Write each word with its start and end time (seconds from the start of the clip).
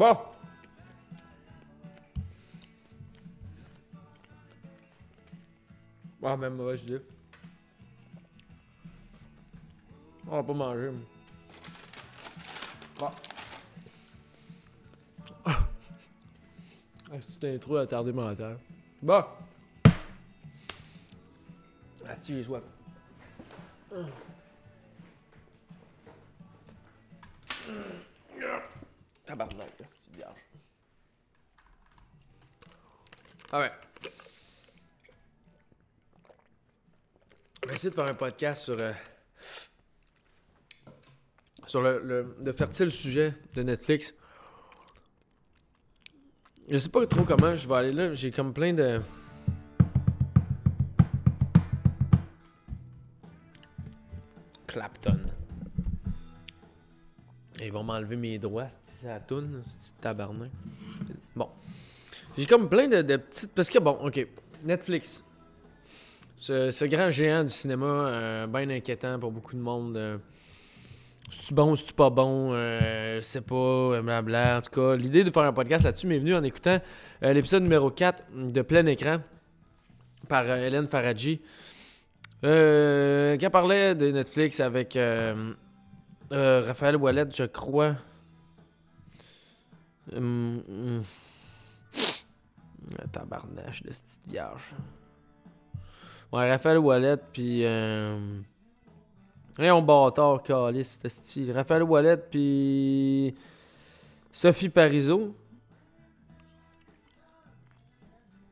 Bon. 0.00 0.16
Ah, 6.22 6.36
même 6.38 6.54
mauvaise 6.54 6.84
idée. 6.84 7.02
On 10.26 10.36
va 10.36 10.42
pas 10.42 10.54
manger. 10.54 10.90
Ah, 15.44 15.60
C'est 17.20 17.54
intro 17.54 17.76
attardé 17.76 18.10
mental. 18.10 18.58
Bon. 19.02 19.22
Ah, 22.08 22.16
tu 22.24 22.38
es 22.38 22.42
soif. 22.42 22.62
Tabarnak, 29.30 29.70
c'est 29.96 30.12
vierge. 30.16 30.40
Ah 33.52 33.60
ouais. 33.60 33.70
On 37.62 37.68
va 37.68 37.74
essayer 37.74 37.90
de 37.90 37.94
faire 37.94 38.10
un 38.10 38.14
podcast 38.14 38.64
sur. 38.64 38.76
euh, 38.80 38.92
sur 41.68 41.80
le, 41.80 42.00
le, 42.00 42.36
le 42.42 42.52
fertile 42.52 42.90
sujet 42.90 43.32
de 43.54 43.62
Netflix. 43.62 44.12
Je 46.68 46.78
sais 46.78 46.88
pas 46.88 47.06
trop 47.06 47.22
comment 47.22 47.54
je 47.54 47.68
vais 47.68 47.74
aller 47.76 47.92
là. 47.92 48.12
J'ai 48.14 48.32
comme 48.32 48.52
plein 48.52 48.72
de. 48.72 49.00
Clapton. 54.66 55.20
Ils 57.62 57.72
vont 57.72 57.82
m'enlever 57.82 58.16
mes 58.16 58.38
droits, 58.38 58.68
c'est 58.82 59.06
la 59.08 59.20
toune, 59.20 59.62
c'est 59.66 60.00
tabarnak. 60.00 60.50
Bon. 61.36 61.48
J'ai 62.38 62.46
comme 62.46 62.68
plein 62.68 62.88
de, 62.88 63.16
petites. 63.16 63.52
Parce 63.54 63.68
que 63.68 63.78
bon, 63.78 63.98
ok. 64.02 64.26
Netflix. 64.64 65.24
Ce, 66.36 66.84
grand 66.86 67.10
géant 67.10 67.44
du 67.44 67.50
cinéma, 67.50 67.86
euh, 67.86 68.46
bien 68.46 68.68
inquiétant 68.70 69.18
pour 69.18 69.30
beaucoup 69.30 69.54
de 69.54 69.60
monde. 69.60 69.96
euh, 69.96 70.16
c'est-tu 71.30 71.54
bon, 71.54 71.76
c'est-tu 71.76 71.92
pas 71.92 72.10
bon, 72.10 72.52
euh, 72.52 73.16
je 73.16 73.20
sais 73.20 73.40
pas, 73.40 73.54
euh, 73.54 74.02
blabla. 74.02 74.58
En 74.58 74.60
tout 74.60 74.70
cas, 74.70 74.96
l'idée 74.96 75.22
de 75.22 75.30
faire 75.30 75.44
un 75.44 75.52
podcast 75.52 75.84
là-dessus 75.84 76.06
m'est 76.08 76.18
venue 76.18 76.34
en 76.34 76.42
écoutant 76.42 76.78
euh, 77.22 77.32
l'épisode 77.32 77.62
numéro 77.62 77.90
4 77.90 78.24
de 78.34 78.62
Plein 78.62 78.84
Écran 78.86 79.18
par 80.28 80.44
euh, 80.48 80.66
Hélène 80.66 80.88
Faradji. 80.88 81.40
Qui 82.42 83.48
parlait 83.50 83.94
de 83.94 84.10
Netflix 84.10 84.60
avec 84.60 84.98
euh, 86.32 86.62
Raphaël 86.66 86.96
Wallet, 86.96 87.26
je 87.34 87.44
crois. 87.44 87.96
Hum, 90.14 90.62
hum. 90.68 91.02
Tabarnache 93.12 93.82
de 93.82 93.92
cette 93.92 94.20
vierge. 94.26 94.72
Ouais, 96.32 96.50
Raphaël 96.50 96.78
Wallet, 96.78 97.16
puis. 97.32 97.64
Euh... 97.64 98.40
Rayon 99.56 99.82
bâtard, 99.82 100.42
calice, 100.42 100.98
ce 101.02 101.08
style. 101.08 101.52
Raphaël 101.52 101.82
Wallet, 101.82 102.16
puis. 102.16 103.34
Sophie 104.32 104.68
Parizeau. 104.68 105.34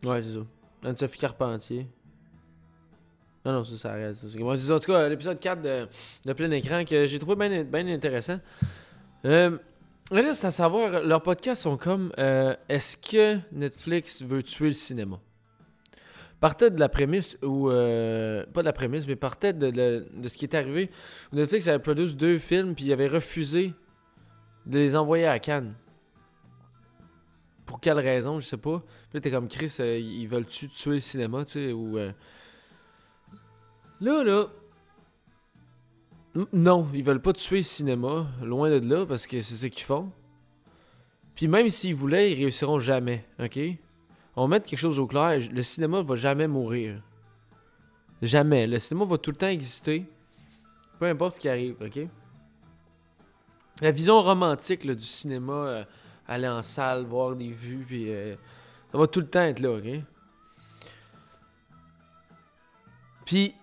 Ouais, 0.05 0.23
c'est 0.23 0.35
ça. 0.35 0.41
Anne-Sophie 0.85 1.19
Carpentier. 1.19 1.87
Non, 3.49 3.55
non, 3.55 3.65
ça, 3.65 3.77
ça 3.79 3.93
arrête. 3.93 4.15
ça. 4.15 4.75
En 4.75 4.79
tout 4.79 4.93
cas, 4.93 5.09
l'épisode 5.09 5.41
4 5.41 5.63
de, 5.63 6.33
plein 6.35 6.51
écran 6.51 6.85
que 6.85 7.07
j'ai 7.07 7.19
trouvé 7.19 7.65
bien 7.65 7.89
intéressant. 7.89 8.41
Euh, 9.25 9.57
là, 10.11 10.35
c'est 10.35 10.47
à 10.49 10.51
savoir, 10.51 11.03
leurs 11.03 11.23
podcasts 11.23 11.63
sont 11.63 11.79
comme 11.79 12.13
euh, 12.19 12.55
est-ce 12.69 12.95
que 12.99 13.39
Netflix 13.53 14.23
veut 14.23 14.43
tuer 14.43 14.67
le 14.67 14.73
cinéma? 14.75 15.19
Partait 16.41 16.71
de 16.71 16.79
la 16.79 16.91
prémisse, 16.91 17.39
ou. 17.43 17.71
euh, 17.71 18.45
pas 18.53 18.61
de 18.61 18.67
la 18.67 18.75
prémisse, 18.75 19.07
mais 19.07 19.17
partait 19.17 19.55
de, 19.55 19.71
de- 19.71 20.29
ce 20.29 20.37
qui 20.37 20.45
est 20.45 20.55
arrivé. 20.55 20.91
Netflix 21.33 21.69
avait 21.69 21.79
produit 21.79 22.13
deux 22.15 22.39
films, 22.39 22.75
puis 22.75 22.85
il 22.85 22.93
avait 22.93 23.09
refusé 23.09 23.73
de 24.67 24.79
les 24.79 24.95
envoyer 24.95 25.27
à 25.27 25.39
Cannes. 25.39 25.75
Pour 27.65 27.81
quelle 27.81 27.99
raison, 27.99 28.41
je 28.41 28.45
sais 28.47 28.59
pas. 28.59 28.81
Puis 28.81 29.15
là, 29.15 29.21
t'es 29.21 29.31
comme 29.31 29.49
Chris, 29.49 29.75
euh, 29.81 29.99
ils 29.99 30.27
veulent-tu 30.29 30.69
tuer 30.69 30.93
le 30.95 31.01
cinéma, 31.01 31.47
tu 31.47 31.53
sais, 31.53 31.73
ou. 31.73 31.99
Là, 34.01 34.23
là. 34.25 34.47
Non, 36.53 36.89
ils 36.95 37.03
veulent 37.03 37.23
pas 37.23 37.33
tuer 37.33 37.59
le 37.59 37.63
cinéma, 37.63 38.27
loin 38.43 38.71
de 38.71 38.87
là, 38.87 39.05
parce 39.07 39.27
que 39.27 39.41
c'est 39.41 39.57
ce 39.57 39.67
qu'ils 39.67 39.85
font. 39.85 40.13
Puis 41.35 41.49
même 41.49 41.69
s'ils 41.71 41.95
voulaient, 41.95 42.33
ils 42.33 42.37
réussiront 42.37 42.79
jamais, 42.79 43.25
ok? 43.41 43.59
On 44.37 44.43
va 44.43 44.49
mettre 44.49 44.67
quelque 44.67 44.79
chose 44.79 44.99
au 44.99 45.07
clair, 45.07 45.41
le 45.51 45.63
cinéma 45.63 46.01
va 46.01 46.15
jamais 46.17 46.47
mourir. 46.47 47.03
Jamais. 48.23 48.67
Le 48.67 48.79
cinéma 48.79 49.05
va 49.05 49.19
tout 49.19 49.31
le 49.31 49.37
temps 49.37 49.49
exister. 49.49 50.05
Peu 50.99 51.07
importe 51.07 51.37
ce 51.37 51.41
qui 51.41 51.49
arrive, 51.49 51.77
ok? 51.81 52.09
La 53.81 53.91
vision 53.93 54.21
romantique 54.21 54.85
du 54.87 55.05
cinéma, 55.05 55.53
euh, 55.53 55.85
aller 56.27 56.49
en 56.49 56.63
salle, 56.63 57.05
voir 57.05 57.37
des 57.37 57.51
vues, 57.51 57.85
puis 57.87 58.11
euh, 58.11 58.35
ça 58.91 58.99
va 58.99 59.07
tout 59.07 59.21
le 59.21 59.29
temps 59.29 59.43
être 59.43 59.61
là, 59.61 59.71
ok? 59.77 60.03
Puis, 63.25 63.55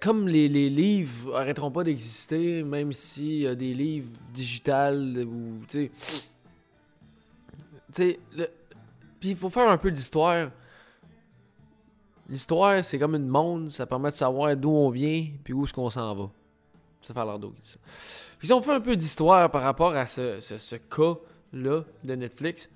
comme 0.00 0.28
les, 0.28 0.48
les 0.48 0.70
livres 0.70 1.36
arrêteront 1.36 1.70
pas 1.70 1.84
d'exister, 1.84 2.62
même 2.62 2.92
s'il 2.92 3.40
y 3.40 3.46
a 3.46 3.54
des 3.54 3.74
livres 3.74 4.10
digitales 4.32 5.24
ou, 5.26 5.60
tu 5.68 5.90
sais... 5.90 5.90
Tu 7.92 8.16
le- 8.36 8.50
puis 9.18 9.30
il 9.30 9.36
faut 9.36 9.48
faire 9.48 9.68
un 9.68 9.78
peu 9.78 9.90
d'histoire. 9.90 10.50
L'histoire, 12.28 12.84
c'est 12.84 12.98
comme 12.98 13.14
une 13.14 13.26
monde, 13.26 13.70
ça 13.70 13.86
permet 13.86 14.10
de 14.10 14.14
savoir 14.14 14.56
d'où 14.56 14.70
on 14.70 14.90
vient 14.90 15.26
puis 15.42 15.52
où 15.54 15.64
est-ce 15.64 15.72
qu'on 15.72 15.90
s'en 15.90 16.14
va. 16.14 16.30
Ça 17.00 17.14
fait 17.14 17.24
l'air 17.24 17.38
d'eau 17.38 17.50
qui 17.50 17.62
dit 17.62 17.68
ça. 17.70 17.78
Puis 18.38 18.46
si 18.46 18.52
on 18.52 18.60
fait 18.60 18.74
un 18.74 18.80
peu 18.80 18.94
d'histoire 18.94 19.50
par 19.50 19.62
rapport 19.62 19.94
à 19.94 20.06
ce, 20.06 20.38
ce, 20.40 20.58
ce 20.58 20.76
cas-là 20.76 21.82
de 22.04 22.14
Netflix, 22.14 22.70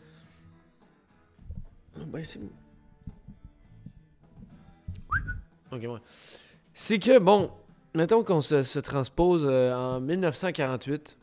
ben 1.94 2.24
c'est... 2.24 2.40
Ok, 5.70 5.82
ouais. 5.82 6.00
C'est 6.74 6.98
que, 6.98 7.18
bon, 7.18 7.50
mettons 7.94 8.24
qu'on 8.24 8.40
se, 8.40 8.62
se 8.62 8.78
transpose 8.78 9.44
euh, 9.44 9.74
en 9.74 10.00
1948 10.00 11.18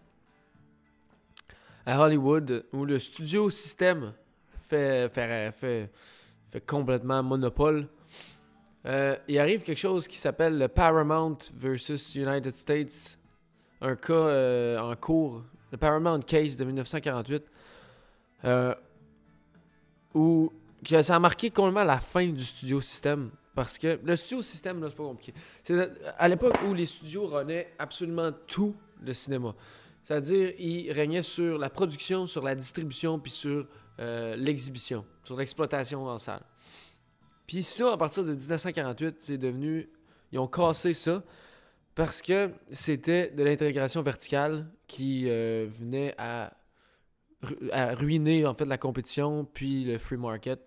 à 1.86 2.00
Hollywood, 2.02 2.66
où 2.72 2.86
le 2.86 3.00
studio 3.00 3.50
système 3.50 4.14
fait, 4.68 5.10
fait, 5.10 5.52
fait, 5.52 5.92
complètement 6.68 7.24
monopole. 7.24 7.88
Euh, 8.86 9.18
il 9.28 9.40
arrive 9.40 9.64
quelque 9.64 9.80
chose 9.80 10.08
qui 10.08 10.18
s'appelle 10.18 10.58
le 10.58 10.68
Paramount 10.68 11.38
versus 11.54 12.16
United 12.16 12.54
States, 12.54 13.18
un 13.82 13.96
cas 13.96 14.14
euh, 14.14 14.78
en 14.80 14.96
cours, 14.96 15.44
le 15.72 15.78
Paramount 15.78 16.20
Case 16.20 16.56
de 16.56 16.64
1948, 16.64 17.44
euh, 18.46 18.76
où 20.14 20.54
ça 20.86 21.16
a 21.16 21.20
marqué 21.20 21.50
complètement 21.50 21.84
la 21.84 22.00
fin 22.00 22.28
du 22.28 22.44
studio 22.44 22.80
système. 22.80 23.32
Parce 23.60 23.78
que 23.78 24.00
le 24.02 24.16
studio 24.16 24.42
système, 24.42 24.82
c'est 24.88 24.96
pas 24.96 25.04
compliqué. 25.04 25.34
C'est 25.64 25.92
à 26.18 26.30
l'époque 26.30 26.56
où 26.66 26.74
les 26.74 26.86
studios 26.86 27.26
renaient 27.26 27.74
absolument 27.78 28.32
tout 28.48 28.74
le 29.02 29.14
cinéma. 29.14 29.54
C'est-à-dire, 30.02 30.54
ils 30.58 30.90
régnaient 30.94 31.24
sur 31.24 31.58
la 31.58 31.70
production, 31.70 32.26
sur 32.26 32.42
la 32.42 32.56
distribution, 32.56 33.20
puis 33.20 33.34
sur 33.34 33.68
euh, 34.00 34.38
l'exhibition, 34.38 35.04
sur 35.26 35.36
l'exploitation 35.36 36.06
en 36.06 36.18
salle. 36.18 36.44
Puis 37.48 37.62
ça, 37.62 37.92
à 37.92 37.98
partir 37.98 38.24
de 38.24 38.34
1948, 38.34 39.16
c'est 39.20 39.38
devenu... 39.38 39.90
Ils 40.32 40.40
ont 40.40 40.48
cassé 40.48 40.94
ça 40.94 41.22
parce 41.96 42.22
que 42.22 42.52
c'était 42.72 43.30
de 43.32 43.44
l'intégration 43.44 44.02
verticale 44.02 44.72
qui 44.88 45.26
euh, 45.28 45.68
venait 45.70 46.16
à, 46.18 46.54
à 47.74 47.94
ruiner, 47.94 48.46
en 48.46 48.54
fait, 48.54 48.64
la 48.64 48.78
compétition, 48.78 49.44
puis 49.44 49.84
le 49.84 49.98
free 49.98 50.16
market. 50.16 50.62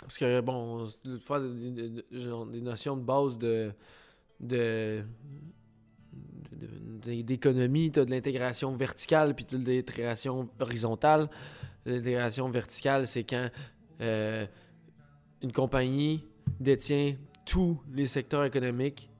Parce 0.00 0.18
que, 0.18 0.40
bon, 0.40 0.86
fois, 1.24 1.40
des, 1.40 1.70
des- 1.70 1.90
des 2.10 2.60
notions 2.60 2.96
de 2.96 3.02
base 3.02 3.38
de... 3.38 3.72
de 4.40 5.04
d'économie, 7.04 7.90
tu 7.92 8.00
as 8.00 8.04
de 8.04 8.10
l'intégration 8.10 8.74
verticale 8.76 9.34
puis 9.34 9.44
de 9.44 9.56
l'intégration 9.56 10.48
horizontale. 10.60 11.30
L'intégration 11.86 12.50
verticale, 12.50 13.06
c'est 13.06 13.24
quand 13.24 13.48
euh, 14.00 14.46
une 15.42 15.52
compagnie 15.52 16.26
détient 16.58 17.16
tous 17.46 17.80
les 17.92 18.06
secteurs 18.06 18.44
économiques 18.44 19.10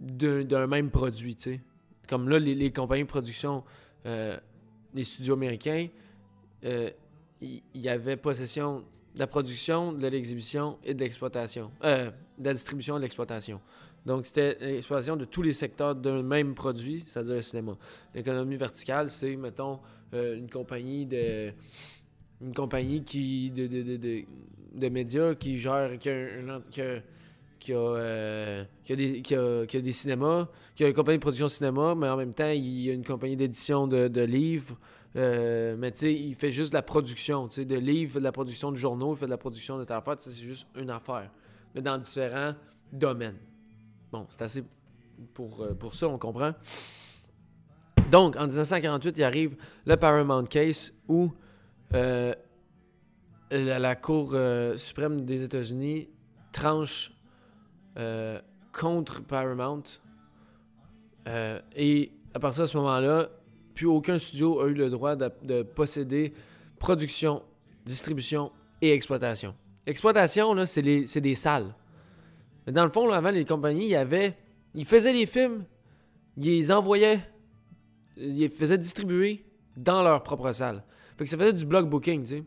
d'un 0.00 0.66
même 0.66 0.90
produit, 0.90 1.34
tu 1.34 1.42
sais. 1.42 1.60
Comme 2.06 2.28
là, 2.28 2.38
les, 2.38 2.54
les 2.54 2.70
compagnies 2.70 3.02
de 3.04 3.08
production, 3.08 3.64
euh, 4.06 4.38
les 4.94 5.04
studios 5.04 5.34
américains, 5.34 5.88
euh, 6.64 6.90
il 7.40 7.62
il 7.74 7.80
y, 7.80 7.88
avait 7.88 8.16
possession 8.16 8.84
de 9.18 9.22
la 9.24 9.26
production, 9.26 9.92
de 9.92 10.06
l'exhibition 10.06 10.78
et 10.84 10.94
de 10.94 11.00
l'exploitation. 11.00 11.72
Euh, 11.82 12.08
de 12.38 12.44
la 12.44 12.52
distribution 12.52 12.94
et 12.94 12.98
de 13.00 13.02
l'exploitation. 13.02 13.60
Donc, 14.06 14.24
c'était 14.24 14.56
l'exploitation 14.60 15.16
de 15.16 15.24
tous 15.24 15.42
les 15.42 15.52
secteurs 15.52 15.96
d'un 15.96 16.22
même 16.22 16.54
produit, 16.54 17.02
c'est-à-dire 17.04 17.34
le 17.34 17.42
cinéma. 17.42 17.76
L'économie 18.14 18.54
verticale, 18.54 19.10
c'est, 19.10 19.34
mettons, 19.34 19.80
euh, 20.14 20.36
une 20.36 20.48
compagnie 20.48 21.04
de. 21.04 21.52
Une 22.40 22.54
compagnie 22.54 23.02
qui. 23.02 23.50
de, 23.50 23.66
de, 23.66 23.96
de, 23.96 24.24
de, 24.74 24.88
médias 24.88 25.34
qui 25.34 25.58
gère. 25.58 25.98
qui 25.98 26.80
qui 27.58 27.72
a, 27.72 27.76
euh, 27.76 28.64
qui, 28.84 28.92
a 28.92 28.96
des, 28.96 29.22
qui, 29.22 29.34
a, 29.34 29.66
des, 29.66 29.92
cinémas, 29.92 30.48
qui 30.74 30.84
a 30.84 30.88
une 30.88 30.94
compagnie 30.94 31.18
de 31.18 31.22
production 31.22 31.46
de 31.46 31.50
cinéma, 31.50 31.94
mais 31.94 32.08
en 32.08 32.16
même 32.16 32.34
temps, 32.34 32.48
il 32.48 32.90
a 32.90 32.92
une 32.92 33.04
compagnie 33.04 33.36
d'édition 33.36 33.86
de, 33.86 34.20
livres. 34.22 34.76
Euh, 35.16 35.74
mais 35.78 35.90
tu 35.90 35.98
sais, 35.98 36.14
il 36.14 36.34
fait 36.34 36.50
juste 36.50 36.72
de 36.72 36.76
la 36.76 36.82
production, 36.82 37.48
tu 37.48 37.56
sais, 37.56 37.64
de 37.64 37.76
livres, 37.76 38.18
de 38.18 38.24
la 38.24 38.32
production 38.32 38.70
de 38.70 38.76
journaux, 38.76 39.14
il 39.14 39.18
fait 39.18 39.26
de 39.26 39.30
la 39.30 39.38
production 39.38 39.78
de 39.78 39.84
telle 39.84 39.96
affaire, 39.96 40.16
c'est 40.18 40.32
juste 40.32 40.66
une 40.76 40.90
affaire. 40.90 41.30
Mais 41.74 41.80
dans 41.80 41.98
différents 41.98 42.54
domaines. 42.92 43.38
Bon, 44.12 44.26
c'est 44.28 44.42
assez 44.42 44.64
pour, 45.34 45.62
euh, 45.62 45.74
pour 45.74 45.94
ça, 45.94 46.08
on 46.08 46.18
comprend. 46.18 46.52
Donc, 48.10 48.36
en 48.36 48.46
1948, 48.46 49.18
il 49.18 49.24
arrive 49.24 49.56
le 49.84 49.96
Paramount 49.96 50.44
Case 50.44 50.94
où 51.08 51.32
la, 51.90 52.36
Cour 53.96 54.36
suprême 54.76 55.24
des 55.24 55.42
États-Unis 55.42 56.08
tranche 56.52 57.12
euh, 57.98 58.40
contre 58.72 59.22
Paramount. 59.22 59.82
Euh, 61.26 61.60
et 61.74 62.12
à 62.34 62.38
partir 62.38 62.62
de 62.62 62.68
ce 62.68 62.76
moment-là, 62.76 63.28
plus 63.74 63.86
aucun 63.86 64.18
studio 64.18 64.60
a 64.60 64.68
eu 64.68 64.74
le 64.74 64.90
droit 64.90 65.16
de, 65.16 65.30
de, 65.42 65.62
posséder 65.62 66.32
production, 66.78 67.42
distribution 67.84 68.52
et 68.80 68.92
exploitation. 68.92 69.54
Exploitation, 69.86 70.54
là, 70.54 70.66
c'est 70.66 70.82
des 70.82 71.34
salles. 71.34 71.74
Mais 72.66 72.72
dans 72.72 72.84
le 72.84 72.90
fond, 72.90 73.10
avant, 73.10 73.30
les 73.30 73.44
compagnies, 73.44 73.88
y. 73.88 74.34
Ils 74.74 74.84
faisaient 74.84 75.12
des 75.12 75.26
films, 75.26 75.64
ils 76.36 76.44
les 76.44 76.70
envoyaient, 76.70 77.20
ils 78.16 78.38
les 78.38 78.48
faisaient 78.48 78.78
distribuer 78.78 79.44
dans 79.76 80.02
leur 80.02 80.22
propre 80.22 80.52
salle. 80.52 80.84
Fait 81.16 81.24
que 81.24 81.30
ça 81.30 81.38
faisait 81.38 81.52
du 81.52 81.64
block 81.64 81.88
booking, 81.88 82.22
tu 82.22 82.36
sais. 82.36 82.44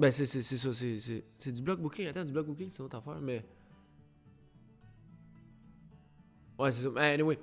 Ben, 0.00 0.10
c'est 0.10 0.24
ça, 0.24 0.70
c'est 0.72 1.52
du 1.52 1.60
block 1.60 1.78
booking. 1.78 2.06
Attends, 2.06 2.24
du 2.24 2.32
block 2.32 2.46
booking, 2.46 2.70
c'est 2.70 2.78
une 2.78 2.86
autre 2.86 2.96
affaire, 2.96 3.20
mais. 3.20 3.44
Ouais, 6.58 6.72
c'est 6.72 6.84
ça. 6.84 6.90
Anyway. 6.96 7.38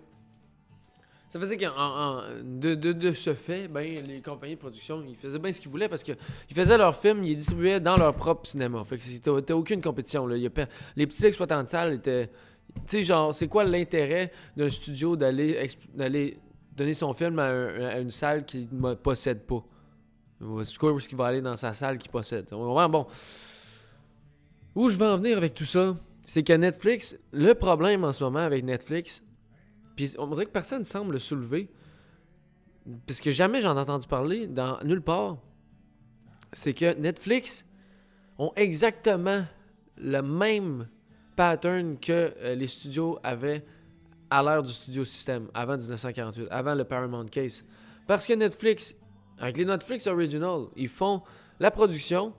Ça 1.30 1.39
faisait 1.39 1.56
que 1.56 2.42
de, 2.42 2.74
de, 2.74 2.94
de, 2.94 3.12
ce 3.12 3.36
fait, 3.36 3.68
ben, 3.68 4.04
les 4.04 4.21
compagnies 4.21 4.56
de 4.56 4.59
production, 4.59 5.04
ils 5.07 5.15
faisaient 5.18 5.38
bien 5.38 5.51
ce 5.51 5.62
qu'ils 5.62 5.69
voulaient 5.69 5.89
parce 5.89 6.01
qu'ils 6.01 6.18
faisaient 6.51 6.80
leurs 6.80 6.95
films, 6.95 7.24
ils 7.24 7.30
les 7.30 7.36
distribuaient 7.36 7.80
dans 7.80 7.98
leur 7.98 8.15
propre 8.15 8.48
cinéma. 8.50 8.83
Fait 8.86 8.98
que 8.98 9.39
t'as 9.39 9.54
aucune 9.54 9.81
compétition. 9.81 10.25
Là. 10.25 10.36
Il 10.38 10.48
a, 10.48 10.68
les 10.95 11.06
petits 11.06 11.27
exploitants 11.27 11.62
de 11.62 11.68
salles 11.68 11.94
étaient. 11.94 12.31
Tu 12.74 12.81
sais, 12.88 13.04
genre, 13.04 13.36
c'est 13.36 13.48
quoi 13.48 13.65
l'intérêt 13.65 14.31
d'un 14.56 14.69
studio 14.69 15.15
d'aller 15.15 16.39
donner 16.75 16.94
son 16.95 17.13
film 17.13 17.38
à, 17.38 17.50
à 17.50 18.00
une 18.00 18.09
salle 18.09 18.45
qui 18.45 18.68
ne 18.71 18.95
possède 18.95 19.45
pas? 19.45 19.63
Où 20.42 20.62
est-ce 20.62 21.07
qu'il 21.07 21.18
va 21.18 21.28
aller 21.28 21.42
dans 21.42 21.56
sa 21.56 21.74
salle 21.74 21.98
qui 21.98 22.10
possède? 22.10 22.48
Bon. 22.51 23.07
Où 24.75 24.89
je 24.89 24.98
vais 24.98 25.06
en 25.06 25.18
venir 25.18 25.38
avec 25.38 25.54
tout 25.54 25.66
ça, 25.66 25.95
c'est 26.24 26.44
que 26.44 26.54
Netflix, 26.54 27.18
le 27.31 27.54
problème 27.54 28.04
en 28.04 28.12
ce 28.12 28.24
moment 28.24 28.39
avec 28.39 28.63
Netflix, 28.63 29.24
puis 29.95 30.13
on 30.19 30.28
dirait 30.28 30.45
que 30.45 30.51
personne 30.51 30.80
ne 30.80 30.84
semble 30.84 31.13
le 31.13 31.19
soulever. 31.19 31.69
Parce 33.06 33.19
que 33.19 33.31
jamais 33.31 33.62
j'en 33.62 33.75
ai 33.75 33.80
entendu 33.80 34.07
parler 34.07 34.48
dans 34.48 34.78
nulle 34.84 35.01
part. 35.01 35.38
C'est 36.54 36.74
que 36.74 36.94
Netflix 36.94 37.66
ont 38.38 38.54
exactement 38.56 39.44
le 39.98 40.22
même 40.22 40.88
pattern 41.36 41.98
que 41.98 42.33
euh, 42.38 42.56
les 42.56 42.68
studios 42.68 43.19
avaient 43.24 43.66
à 44.30 44.44
l'ère 44.44 44.63
du 44.63 44.72
studio 44.72 45.04
système, 45.04 45.48
avant 45.54 45.78
1948, 45.78 46.48
avant 46.51 46.75
le 46.75 46.83
Paramount 46.83 47.25
Case. 47.25 47.63
Parce 48.06 48.25
que 48.25 48.33
Netflix, 48.33 48.95
avec 49.39 49.57
les 49.57 49.66
Netflix 49.66 50.07
Original, 50.07 50.66
ils 50.75 50.88
font 50.88 51.22
la 51.60 51.72
production, 51.72 52.34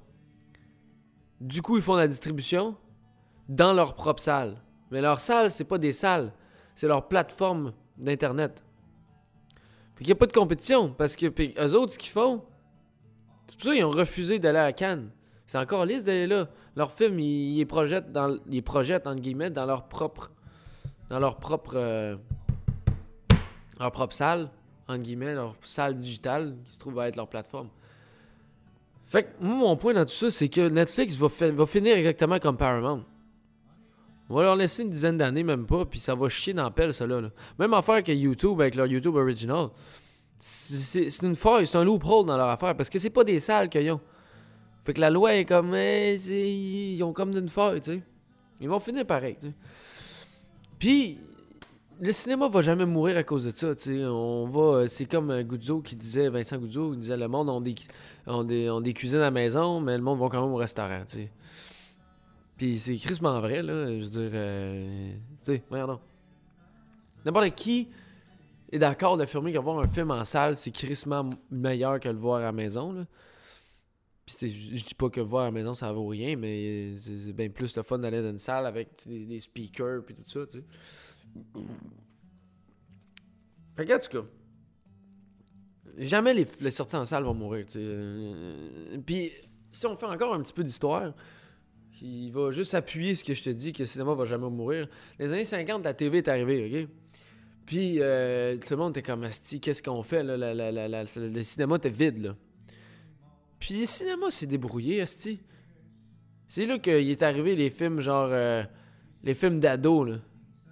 du 1.41 1.63
coup 1.63 1.77
ils 1.77 1.83
font 1.83 1.97
la 1.97 2.09
distribution 2.09 2.77
dans 3.49 3.73
leur 3.73 3.95
propre 3.95 4.21
salle. 4.21 4.57
Mais 4.91 5.01
leur 5.01 5.21
salle, 5.21 5.51
c'est 5.51 5.65
pas 5.65 5.79
des 5.79 5.93
salles, 5.93 6.33
c'est 6.75 6.89
leur 6.89 7.09
plateforme 7.09 7.73
d'Internet. 7.97 8.65
Fait 9.95 10.05
qu'il 10.05 10.07
n'y 10.07 10.13
a 10.13 10.17
pas 10.17 10.27
de 10.27 10.33
compétition. 10.33 10.91
Parce 10.97 11.17
que 11.17 11.27
eux 11.27 11.75
autres, 11.75 11.95
ce 11.95 11.99
qu'ils 11.99 12.13
font, 12.13 12.45
c'est 13.47 13.59
pour 13.59 13.69
ça 13.69 13.75
qu'ils 13.75 13.85
ont 13.85 13.91
refusé 13.91 14.39
d'aller 14.39 14.59
à 14.59 14.73
Cannes. 14.73 15.11
C'est 15.47 15.59
encore 15.59 15.85
lisse 15.85 16.05
d'aller 16.05 16.27
là. 16.27 16.49
Leur 16.77 16.93
film, 16.93 17.19
ils, 17.19 17.59
ils, 17.59 17.67
projettent 17.67 18.13
dans, 18.13 18.39
ils 18.49 18.63
projettent, 18.63 19.07
entre 19.07 19.21
guillemets, 19.21 19.51
dans 19.51 19.67
leur 19.67 19.89
propre. 19.89 20.31
Dans 21.11 21.19
leur 21.19 21.37
propre. 21.39 21.73
Euh, 21.75 22.17
leur 23.81 23.93
propre 23.93 24.15
salle, 24.15 24.51
entre 24.89 25.03
guillemets, 25.03 25.35
leur 25.35 25.55
salle 25.63 25.95
digitale, 25.95 26.57
qui 26.65 26.73
se 26.73 26.79
trouve 26.79 26.99
à 26.99 27.09
être 27.09 27.17
leur 27.17 27.29
plateforme. 27.29 27.69
Fait 29.07 29.25
que, 29.25 29.29
moi, 29.41 29.57
mon 29.57 29.77
point 29.77 29.95
dans 29.95 30.05
tout 30.05 30.13
ça, 30.13 30.31
c'est 30.31 30.49
que 30.49 30.69
Netflix 30.69 31.17
va, 31.17 31.29
finir 31.67 31.97
exactement 31.97 32.39
comme 32.39 32.57
Paramount. 32.57 33.05
On 34.31 34.35
va 34.35 34.43
leur 34.43 34.57
laisser 34.57 34.83
une 34.83 34.91
dizaine 34.91 35.17
d'années, 35.17 35.43
même 35.43 35.67
pas, 35.67 35.85
puis 35.85 35.99
ça 35.99 36.15
va 36.15 36.29
chier 36.29 36.53
dans 36.53 36.65
la 36.65 36.71
pelle, 36.71 36.93
ça 36.93 37.07
là. 37.07 37.23
Même 37.59 37.73
affaire 37.73 38.03
que 38.03 38.13
YouTube 38.13 38.61
avec 38.61 38.75
leur 38.75 38.87
YouTube 38.87 39.17
Original. 39.17 39.69
C'est 40.39 41.23
une 41.23 41.35
faille, 41.35 41.67
c'est 41.67 41.79
un 41.79 41.85
loophole 41.85 42.27
dans 42.27 42.37
leur 42.37 42.49
affaire, 42.49 42.77
parce 42.77 42.91
que 42.91 42.99
c'est 42.99 43.11
pas 43.11 43.25
des 43.25 43.41
salles 43.41 43.69
qu'ils 43.69 43.91
ont. 43.91 44.01
Fait 44.85 44.95
que 44.95 45.01
la 45.01 45.11
loi 45.11 45.35
est 45.35 45.45
comme. 45.45 45.75
ils 45.75 47.03
ont 47.03 47.13
comme 47.13 47.37
une 47.37 47.49
faille, 47.49 47.81
tu 47.81 47.93
sais. 47.93 48.03
Ils 48.61 48.69
vont 48.69 48.81
finir 48.81 49.07
pareil, 49.07 49.37
tu 49.41 49.49
sais. 49.49 49.55
Puis, 50.79 51.19
le 52.01 52.13
cinéma 52.13 52.49
va 52.49 52.63
jamais 52.63 52.87
mourir 52.87 53.17
à 53.17 53.25
cause 53.25 53.45
de 53.45 53.51
ça, 53.51 53.75
tu 53.75 53.83
sais. 53.83 54.05
On 54.05 54.47
va. 54.47 54.89
C'est 54.89 55.07
comme 55.07 55.43
Guzzo 55.43 55.81
qui 55.81 55.97
disait, 55.97 56.29
Vincent 56.29 56.59
Guzzo, 56.59 56.95
il 56.95 57.01
disait 57.01 57.17
le 57.17 57.29
monde 57.29 57.49
ont 57.49 57.61
des, 57.61 57.75
ont 58.27 58.45
des, 58.45 58.71
des 58.83 58.93
cuisines 58.93 59.21
à 59.21 59.31
maison, 59.31 59.81
mais 59.81 59.97
le 59.97 60.03
monde 60.03 60.19
va 60.19 60.29
quand 60.29 60.43
même 60.43 60.53
au 60.53 60.57
restaurant, 60.57 61.03
tu 61.07 61.17
sais. 61.17 61.31
Puis 62.57 62.79
c'est 62.79 62.97
crissement 62.97 63.41
vrai, 63.41 63.63
là. 63.63 63.87
Je 63.87 64.05
veux 64.05 64.11
dire, 64.11 64.31
euh, 64.33 65.13
tu 65.45 65.53
sais, 65.53 65.63
regardons. 65.71 66.01
N'importe 67.25 67.55
qui 67.55 67.89
est 68.71 68.79
d'accord 68.79 69.17
d'affirmer 69.17 69.53
que 69.53 69.59
voir 69.59 69.79
un 69.79 69.89
film 69.89 70.11
en 70.11 70.25
salle, 70.25 70.57
c'est 70.57 70.71
crissement 70.71 71.31
meilleur 71.51 72.01
que 72.01 72.09
le 72.09 72.19
voir 72.19 72.45
à 72.45 72.53
maison, 72.53 72.93
là. 72.93 73.07
Puis 74.27 74.51
je 74.51 74.85
dis 74.85 74.95
pas 74.95 75.09
que 75.09 75.23
voir 75.23 75.45
à 75.45 75.47
la 75.47 75.53
maison, 75.53 75.73
ça 75.73 75.91
vaut 75.91 76.07
rien, 76.07 76.37
mais 76.37 76.95
c'est 76.97 77.33
bien 77.33 77.49
plus 77.49 77.75
le 77.75 77.83
fun 77.83 77.99
d'aller 77.99 78.21
dans 78.21 78.31
une 78.31 78.39
salle 78.39 78.67
avec 78.67 78.91
des, 79.07 79.41
speakers 79.41 80.05
puis 80.05 80.15
tout 80.15 80.25
ça, 80.25 80.41
sais. 80.53 80.63
Fait 83.77 83.87
que, 83.87 84.07
tout 84.07 84.23
cas, 84.23 84.29
jamais 85.99 86.35
les, 86.35 86.71
sorties 86.71 86.97
en 86.97 87.05
salle 87.05 87.25
vont 87.25 87.35
mourir, 87.35 87.65
sais. 87.69 87.85
Puis, 89.07 89.33
si 89.71 89.87
on 89.87 89.97
fait 89.97 90.07
encore 90.07 90.35
un 90.35 90.41
petit 90.41 90.53
peu 90.53 90.65
d'histoire, 90.65 91.13
il 92.01 92.31
va 92.31 92.51
juste 92.51 92.75
appuyer 92.75 93.15
ce 93.15 93.25
que 93.25 93.35
je 93.35 93.43
te 93.43 93.51
dis, 93.51 93.73
que 93.73 93.81
le 93.81 93.87
cinéma 93.87 94.15
va 94.15 94.25
jamais 94.25 94.49
mourir. 94.51 94.89
Les 95.19 95.33
années 95.33 95.45
50, 95.45 95.85
la 95.85 95.95
TV 95.95 96.19
est 96.19 96.29
arrivée, 96.29 96.85
OK? 96.85 96.89
Puis 97.67 98.01
euh, 98.01 98.57
tout 98.57 98.71
le 98.71 98.77
monde 98.77 98.97
était 98.97 99.03
comme 99.03 99.25
Asti, 99.25 99.61
qu'est-ce 99.61 99.83
qu'on 99.83 100.03
fait? 100.03 100.23
Là? 100.23 100.37
Le 100.39 101.43
cinéma 101.43 101.77
était 101.77 101.91
vide. 101.91 102.19
Là. 102.19 102.37
Puis 103.61 103.81
le 103.81 103.85
cinéma 103.85 104.31
s'est 104.31 104.47
débrouillé, 104.47 105.03
Asti. 105.03 105.39
C'est 106.47 106.65
là 106.65 106.79
qu'il 106.79 107.11
est 107.11 107.23
arrivé 107.23 107.55
les 107.55 107.69
films 107.69 108.01
genre. 108.01 108.31
Euh, 108.31 108.63
les 109.23 109.35
films 109.35 109.61
d'ados. 109.61 110.09
Là. 110.09 110.17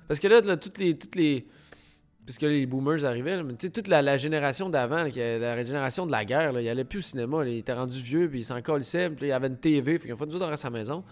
Parce 0.08 0.20
que 0.20 0.28
là, 0.28 0.40
là, 0.40 0.56
toutes 0.56 0.78
les. 0.78 0.96
Toutes 0.96 1.16
les 1.16 1.46
parce 2.26 2.38
que 2.38 2.46
les 2.46 2.66
boomers 2.66 3.04
arrivaient, 3.04 3.40
mais 3.44 3.52
tu 3.52 3.66
sais, 3.66 3.70
toute 3.70 3.86
la, 3.86 4.16
génération 4.16 4.68
d'avant, 4.68 5.04
la 5.04 5.64
génération 5.64 6.06
de 6.06 6.10
la 6.10 6.24
guerre, 6.24 6.52
là, 6.52 6.60
il 6.60 6.68
allait 6.68 6.84
plus 6.84 6.98
au 6.98 7.02
cinéma, 7.02 7.44
là, 7.44 7.50
il 7.50 7.58
était 7.58 7.72
rendu 7.72 8.02
vieux, 8.02 8.28
puis 8.28 8.40
il 8.40 8.44
s'en 8.44 8.60
colissait, 8.62 9.08
puis 9.08 9.26
il 9.26 9.28
y 9.28 9.32
avait 9.32 9.46
une 9.46 9.58
TV, 9.58 9.96
fait 10.00 10.08
qu'il 10.08 10.16
faut 10.16 10.26
nous 10.26 10.36
dans 10.36 10.56
sa 10.56 10.68
maison. 10.68 11.04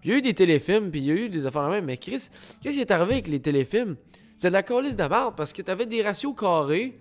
Puis 0.00 0.08
il 0.08 0.12
y 0.12 0.14
a 0.14 0.18
eu 0.18 0.22
des 0.22 0.32
téléfilms, 0.32 0.90
puis 0.90 1.00
il 1.00 1.06
y 1.06 1.10
a 1.10 1.14
eu 1.14 1.28
des 1.28 1.44
affaires 1.44 1.68
mais 1.82 1.98
Chris, 1.98 2.30
qu'est-ce 2.62 2.76
qui 2.76 2.80
est 2.80 2.90
arrivé 2.90 3.12
avec 3.14 3.28
les 3.28 3.40
téléfilms? 3.40 3.96
C'est 4.38 4.48
de 4.48 4.54
la 4.54 4.62
colisse 4.62 4.96
de 4.96 5.06
parce 5.06 5.52
que 5.52 5.60
t'avais 5.60 5.84
des 5.84 6.02
ratios 6.02 6.34
carrés 6.34 6.98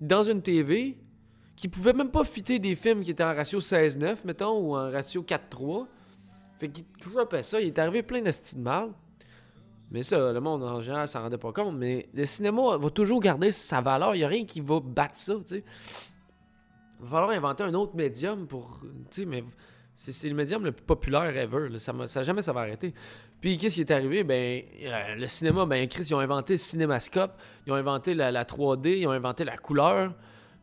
dans 0.00 0.22
une 0.22 0.40
TV 0.40 0.96
qui 1.54 1.68
pouvaient 1.68 1.94
même 1.94 2.10
pas 2.10 2.24
fitter 2.24 2.58
des 2.58 2.76
films 2.76 3.02
qui 3.02 3.10
étaient 3.10 3.24
en 3.24 3.34
ratio 3.34 3.60
16-9, 3.60 4.18
mettons, 4.24 4.58
ou 4.58 4.76
en 4.76 4.90
ratio 4.90 5.22
4-3. 5.22 5.86
Fait 6.58 6.68
qu'il 6.68 6.84
croppait 6.98 7.42
ça, 7.42 7.60
il 7.60 7.68
est 7.68 7.78
arrivé 7.78 8.02
plein 8.02 8.20
de 8.20 8.30
de 8.30 8.60
merde. 8.60 8.92
Mais 9.90 10.02
ça, 10.02 10.32
le 10.32 10.40
monde 10.40 10.62
en 10.64 10.80
général 10.80 11.06
s'en 11.06 11.22
rendait 11.22 11.38
pas 11.38 11.52
compte. 11.52 11.76
Mais 11.76 12.08
le 12.12 12.24
cinéma 12.24 12.76
va 12.76 12.90
toujours 12.90 13.20
garder 13.20 13.52
sa 13.52 13.80
valeur. 13.80 14.14
Il 14.14 14.18
n'y 14.18 14.24
a 14.24 14.28
rien 14.28 14.44
qui 14.44 14.60
va 14.60 14.80
battre 14.80 15.16
ça, 15.16 15.34
sais. 15.44 15.62
Il 16.98 17.04
va 17.04 17.10
falloir 17.10 17.30
inventer 17.30 17.62
un 17.62 17.74
autre 17.74 17.94
médium 17.94 18.46
pour. 18.46 18.80
Mais 19.26 19.44
c'est 19.94 20.28
le 20.28 20.34
médium 20.34 20.64
le 20.64 20.72
plus 20.72 20.84
populaire 20.84 21.36
ever. 21.36 21.78
Ça, 21.78 21.94
ça, 22.06 22.22
jamais 22.22 22.42
ça 22.42 22.52
va 22.52 22.62
arrêter. 22.62 22.94
Puis 23.40 23.58
qu'est-ce 23.58 23.76
qui 23.76 23.80
est 23.82 23.90
arrivé? 23.90 24.24
Ben, 24.24 24.62
euh, 24.82 25.14
le 25.14 25.26
cinéma, 25.26 25.66
ben, 25.66 25.86
Chris, 25.88 26.04
ils 26.08 26.14
ont 26.14 26.20
inventé 26.20 26.54
le 26.54 26.58
cinémascope, 26.58 27.32
ils 27.66 27.72
ont 27.72 27.76
inventé 27.76 28.14
la, 28.14 28.44
3D, 28.44 28.98
ils 28.98 29.06
ont 29.06 29.12
inventé 29.12 29.44
la 29.44 29.56
couleur, 29.56 30.14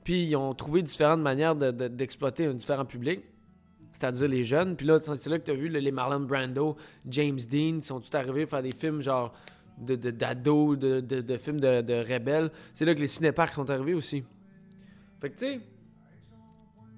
puis 0.04 0.26
ils 0.26 0.36
ont 0.36 0.54
trouvé 0.54 0.82
différentes 0.82 1.22
manières 1.22 1.56
d'exploiter 1.56 2.46
de, 2.46 2.52
un 2.52 2.54
différent 2.56 2.86
public. 2.86 3.22
C'est-à-dire 4.04 4.28
les 4.28 4.44
jeunes. 4.44 4.76
Puis 4.76 4.86
là, 4.86 5.00
c'est 5.02 5.30
là 5.30 5.40
que 5.40 5.46
tu 5.46 5.52
as 5.52 5.56
vu 5.56 5.70
les 5.70 5.92
Marlon 5.92 6.20
Brando, 6.20 6.76
James 7.08 7.40
Dean, 7.50 7.78
ils 7.78 7.84
sont 7.84 8.02
tous 8.02 8.16
arrivés 8.18 8.46
faire 8.46 8.62
des 8.62 8.74
films 8.74 9.02
genre 9.02 9.34
d'ados, 9.78 10.78
de, 10.78 11.00
de, 11.00 11.22
de, 11.22 11.38
films 11.38 11.62
de, 11.62 12.14
rebelles. 12.14 12.52
C'est 12.74 12.84
là 12.84 12.94
que 12.94 13.00
les 13.00 13.08
cinéparks 13.08 13.54
sont 13.54 13.70
arrivés 13.70 13.94
aussi. 13.94 14.24
Fait 15.22 15.30
que 15.30 15.38
tu 15.38 15.46
sais, 15.46 15.62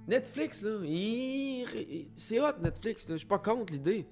Netflix, 0.08 0.64
là, 0.64 0.80
c'est 2.16 2.40
hot 2.40 2.60
Netflix, 2.62 3.06
je 3.08 3.18
suis 3.18 3.28
pas 3.28 3.40
contre 3.40 3.72
l'idée. 3.72 4.08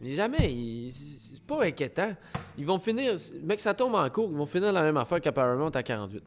Mais 0.00 0.14
jamais, 0.14 0.88
c'est 0.90 1.42
pas 1.42 1.64
inquiétant. 1.64 2.14
Ils 2.56 2.64
vont 2.64 2.78
finir, 2.78 3.14
mec, 3.42 3.60
ça 3.60 3.74
tombe 3.74 3.94
en 3.94 4.08
cours, 4.08 4.30
ils 4.30 4.36
vont 4.36 4.46
finir 4.46 4.72
la 4.72 4.82
même 4.82 4.96
affaire 4.96 5.20
qu'à 5.20 5.32
Paramount 5.32 5.68
à 5.68 5.82
48. 5.82 6.22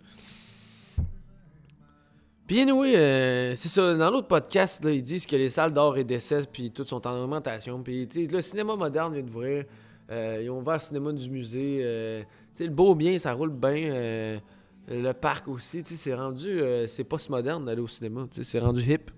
Puis 2.48 2.60
anyway, 2.60 2.96
euh, 2.96 3.56
c'est 3.56 3.70
ça, 3.70 3.96
dans 3.96 4.12
l'autre 4.12 4.28
podcast, 4.28 4.80
ils 4.86 5.02
disent 5.02 5.26
que 5.26 5.36
les 5.36 5.50
salles 5.50 5.74
d'or 5.74 5.98
et 5.98 6.04
d'essai, 6.04 6.46
puis 6.52 6.70
tout 6.70 6.86
sont 6.86 7.06
en 7.08 7.24
augmentation. 7.24 7.82
Puis 7.82 8.06
le 8.06 8.42
cinéma 8.42 8.76
moderne 8.76 9.14
vient 9.14 9.24
d'ouvrir. 9.24 9.66
Euh, 10.12 10.42
ils 10.44 10.50
ont 10.52 10.60
ouvert 10.60 10.76
le 10.76 10.80
cinéma 10.80 11.12
du 11.12 11.28
musée. 11.32 11.80
Euh, 11.82 12.24
le 12.60 12.70
beau 12.70 12.94
bien, 12.94 13.18
ça 13.18 13.34
roule 13.34 13.50
bien. 13.52 13.90
Euh, 13.92 14.40
le 14.88 15.12
parc 15.14 15.48
aussi, 15.48 15.82
c'est 15.84 16.14
rendu... 16.14 16.62
c'est 16.86 17.04
post-moderne 17.04 17.66
d'aller 17.66 17.82
au 17.82 17.88
cinéma. 17.88 18.28
C'est 18.30 18.60
rendu 18.60 18.84
hip. 18.84 19.10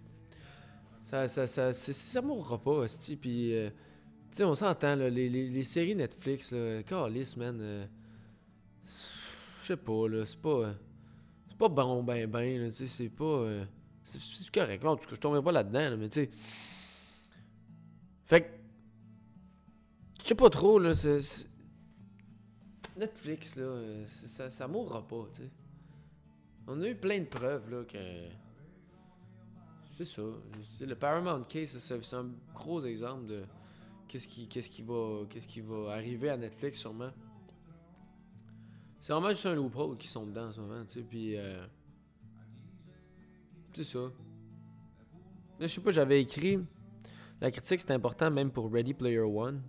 Ça, 1.03 1.27
ça, 1.27 1.45
ça, 1.47 1.73
ça 1.73 2.21
mourra 2.21 2.57
pas, 2.57 2.85
Puis, 3.19 3.53
sais, 4.31 4.43
on 4.45 4.53
s'entend, 4.53 4.95
les, 4.95 5.09
les, 5.11 5.29
les, 5.29 5.63
séries 5.63 5.95
Netflix, 5.95 6.51
là, 6.51 6.81
Carlis, 6.83 7.33
man... 7.35 7.89
Je 9.61 9.67
sais 9.67 9.75
pas, 9.75 10.07
là, 10.07 10.25
c'est 10.25 10.39
pas 10.39 10.73
pas 11.57 11.69
bon, 11.69 12.03
ben, 12.03 12.29
ben, 12.29 12.69
tu 12.69 12.75
sais, 12.75 12.87
c'est 12.87 13.09
pas. 13.09 13.23
Euh, 13.23 13.65
c'est 14.03 14.51
correct, 14.51 14.83
là, 14.83 14.91
en 14.91 14.95
tout 14.95 15.07
cas, 15.07 15.15
je 15.15 15.19
tomberai 15.19 15.43
pas 15.43 15.51
là-dedans, 15.51 15.97
mais 15.97 16.09
tu 16.09 16.23
sais. 16.23 16.29
Fait 18.25 18.41
que. 18.41 18.47
Je 20.21 20.27
sais 20.29 20.35
pas 20.35 20.49
trop, 20.49 20.79
là. 20.79 20.93
Netflix, 22.97 23.57
là, 23.57 23.63
euh, 23.63 24.05
ça, 24.05 24.49
ça 24.49 24.67
mourra 24.67 25.05
pas, 25.07 25.27
tu 25.33 25.43
sais. 25.43 25.49
On 26.67 26.81
a 26.81 26.87
eu 26.87 26.95
plein 26.95 27.19
de 27.19 27.25
preuves, 27.25 27.69
là, 27.69 27.83
que. 27.85 27.97
C'est 29.97 30.05
ça. 30.05 30.21
Le 30.81 30.95
Paramount 30.95 31.43
Case, 31.43 31.77
c'est 31.79 32.15
un 32.15 32.29
gros 32.53 32.85
exemple 32.85 33.25
de 33.25 33.43
qu'est-ce 34.07 34.27
qui, 34.27 34.47
qu'est-ce 34.47 34.69
qui, 34.69 34.83
va, 34.83 35.23
qu'est-ce 35.29 35.47
qui 35.47 35.61
va 35.61 35.93
arriver 35.93 36.29
à 36.29 36.37
Netflix, 36.37 36.79
sûrement. 36.79 37.11
C'est 38.99 39.13
vraiment 39.13 39.29
juste 39.29 39.45
un 39.45 39.55
loophole 39.55 39.97
qui 39.97 40.07
sont 40.07 40.25
dedans 40.25 40.47
en 40.47 40.51
ce 40.51 40.59
moment, 40.59 40.83
tu 40.85 40.93
sais, 40.93 41.03
puis... 41.03 41.37
Euh, 41.37 41.65
c'est 43.73 43.83
ça. 43.83 43.99
Je 45.59 45.67
sais 45.67 45.81
pas, 45.81 45.91
j'avais 45.91 46.21
écrit... 46.21 46.59
La 47.39 47.51
critique, 47.51 47.81
c'est 47.81 47.91
important 47.91 48.31
même 48.31 48.51
pour 48.51 48.71
Ready 48.71 48.95
Player 48.95 49.19
One. 49.19 49.61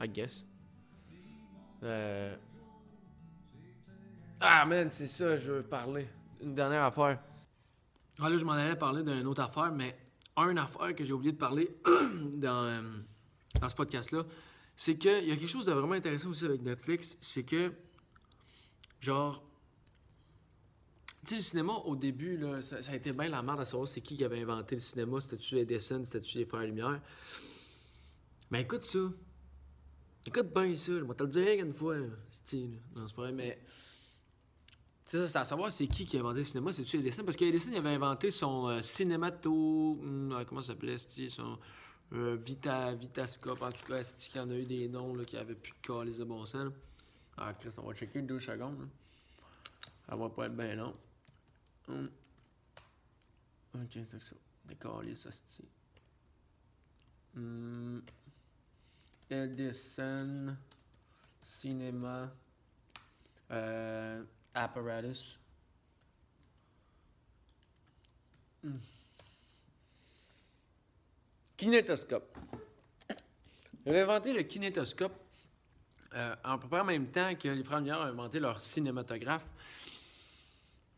I 0.00 0.08
guess. 0.08 0.46
Euh... 1.82 2.36
Ah, 4.40 4.64
man, 4.66 4.88
c'est 4.88 5.08
ça, 5.08 5.36
je 5.36 5.50
veux 5.50 5.62
parler. 5.62 6.06
Une 6.40 6.54
dernière 6.54 6.84
affaire. 6.84 7.20
Ah, 8.20 8.28
là, 8.28 8.36
je 8.36 8.44
m'en 8.44 8.52
allais 8.52 8.76
parler 8.76 9.02
d'une 9.02 9.26
autre 9.26 9.42
affaire, 9.42 9.72
mais 9.72 9.96
une 10.38 10.58
affaire 10.58 10.94
que 10.94 11.04
j'ai 11.04 11.12
oublié 11.12 11.32
de 11.32 11.38
parler 11.38 11.76
dans, 12.34 12.64
euh, 12.64 12.82
dans 13.60 13.68
ce 13.68 13.74
podcast-là, 13.74 14.24
c'est 14.76 14.96
qu'il 14.96 15.24
y 15.24 15.32
a 15.32 15.36
quelque 15.36 15.48
chose 15.48 15.64
de 15.64 15.72
vraiment 15.72 15.94
intéressant 15.94 16.28
aussi 16.28 16.44
avec 16.44 16.62
Netflix, 16.62 17.16
c'est 17.22 17.44
que, 17.44 17.72
genre, 19.00 19.42
tu 21.24 21.30
sais, 21.30 21.36
le 21.36 21.42
cinéma, 21.42 21.72
au 21.72 21.96
début, 21.96 22.36
là, 22.36 22.60
ça, 22.62 22.76
a 22.76 22.94
été 22.94 23.12
bien 23.12 23.28
la 23.28 23.42
merde 23.42 23.60
à 23.60 23.64
savoir 23.64 23.88
c'est 23.88 24.02
qui 24.02 24.16
qui 24.16 24.24
avait 24.24 24.40
inventé 24.40 24.76
le 24.76 24.80
cinéma, 24.80 25.20
c'était-tu 25.20 25.58
Edison, 25.58 26.04
c'était-tu 26.04 26.38
les 26.38 26.44
Frères 26.44 26.66
Lumière? 26.66 27.00
Mais 28.50 28.60
écoute 28.60 28.82
ça. 28.82 28.98
Écoute 30.26 30.52
bien 30.54 30.74
ça, 30.76 30.92
vais 30.92 31.14
te 31.14 31.22
le 31.22 31.28
dire 31.28 31.64
une 31.64 31.72
fois, 31.72 31.96
style. 32.30 32.78
Non, 32.94 33.06
c'est 33.06 33.16
pas 33.16 33.22
vrai, 33.22 33.32
mais. 33.32 33.58
Tu 35.08 35.16
sais, 35.16 35.28
c'est 35.28 35.38
à 35.38 35.44
savoir 35.44 35.72
c'est 35.72 35.86
qui 35.86 36.04
qui 36.04 36.16
a 36.16 36.20
inventé 36.20 36.38
le 36.38 36.44
cinéma, 36.44 36.72
c'est-tu 36.72 36.98
Edison? 36.98 37.24
Parce 37.24 37.36
qu'Edison, 37.36 37.70
il 37.72 37.78
avait 37.78 37.90
inventé 37.90 38.30
son 38.30 38.68
euh, 38.68 38.82
cinémato. 38.82 39.98
Hmm, 40.02 40.44
comment 40.48 40.62
ça 40.62 40.68
s'appelait, 40.68 40.98
son 40.98 41.58
euh, 42.12 42.36
Vita, 42.36 42.94
Vitascope, 42.94 43.62
en 43.62 43.72
tout 43.72 43.84
cas, 43.84 44.04
c'est 44.04 44.30
qu'il 44.30 44.40
y 44.40 44.44
en 44.44 44.50
a 44.50 44.54
eu 44.54 44.64
des 44.64 44.88
noms 44.88 45.14
là, 45.14 45.24
qui 45.24 45.36
avaient 45.36 45.54
plus 45.54 45.72
de 45.72 46.18
de 46.18 46.24
bon 46.24 46.46
sens. 46.46 46.72
Ah, 47.36 47.52
Chris, 47.54 47.74
on 47.78 47.82
va 47.82 47.94
checker 47.94 48.22
deux 48.22 48.40
secondes. 48.40 48.88
Ça 50.08 50.16
va 50.16 50.28
pas 50.30 50.46
être 50.46 50.56
bien 50.56 50.74
long. 50.76 50.94
Hum. 51.88 52.10
Ok, 53.74 53.90
c'est 53.92 54.22
ça. 54.22 54.36
Calices, 54.80 55.28
ça 55.28 55.62
hum. 57.36 58.02
Edison, 59.28 60.56
Cinéma, 61.42 62.32
euh, 63.50 64.24
Apparatus. 64.54 65.38
Hum. 68.64 68.80
Kinétoscope. 71.56 72.36
J'avais 73.86 74.02
inventé 74.02 74.32
le 74.34 74.42
kinétoscope 74.42 75.12
euh, 76.14 76.34
en 76.44 76.58
peu 76.58 76.68
près 76.68 76.80
en 76.80 76.84
même 76.84 77.06
temps 77.10 77.34
que 77.34 77.48
les 77.48 77.64
frères 77.64 77.78
Lumière 77.78 78.00
ont 78.00 78.04
inventé 78.04 78.40
leur 78.40 78.60
cinématographe. 78.60 79.46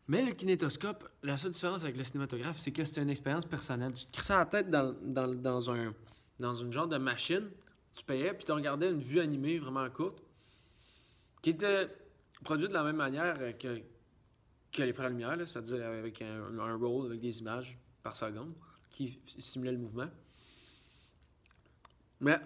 Mais 0.07 0.23
le 0.23 0.33
kinétoscope, 0.33 1.07
la 1.23 1.37
seule 1.37 1.51
différence 1.51 1.83
avec 1.83 1.95
le 1.95 2.03
cinématographe, 2.03 2.57
c'est 2.57 2.71
que 2.71 2.83
c'était 2.83 3.01
une 3.01 3.09
expérience 3.09 3.45
personnelle. 3.45 3.93
Tu 3.93 4.05
te 4.05 4.11
crissais 4.11 4.33
la 4.33 4.45
tête 4.45 4.69
dans, 4.69 5.71
un, 5.71 5.93
dans 6.39 6.53
une 6.55 6.71
genre 6.73 6.87
de 6.87 6.97
machine, 6.97 7.49
tu 7.95 8.03
payais, 8.03 8.33
puis 8.33 8.43
tu 8.43 8.51
regardais 8.51 8.89
une 8.89 9.01
vue 9.01 9.19
animée 9.19 9.59
vraiment 9.59 9.89
courte, 9.89 10.21
qui 11.41 11.51
était 11.51 11.87
produite 12.43 12.69
de 12.69 12.73
la 12.73 12.83
même 12.83 12.97
manière 12.97 13.35
que, 13.57 13.81
que 14.71 14.81
les 14.81 14.93
frères 14.93 15.09
Lumière, 15.09 15.37
c'est-à-dire 15.45 15.85
avec 15.85 16.21
un, 16.21 16.57
un 16.59 16.75
roll 16.75 17.05
avec 17.05 17.21
des 17.21 17.39
images 17.39 17.77
par 18.03 18.15
seconde 18.15 18.53
qui 18.89 19.19
simulait 19.37 19.71
le 19.71 19.77
mouvement. 19.77 20.09
Mais 22.19 22.39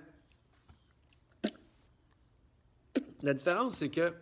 la 3.22 3.34
différence, 3.34 3.75
c'est 3.75 3.89
que 3.89 4.13